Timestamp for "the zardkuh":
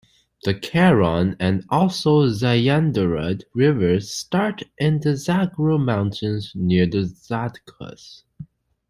6.87-8.23